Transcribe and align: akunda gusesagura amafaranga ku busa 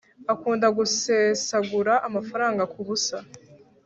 akunda 0.33 0.67
gusesagura 0.77 1.93
amafaranga 2.07 2.63
ku 2.71 2.79
busa 2.87 3.17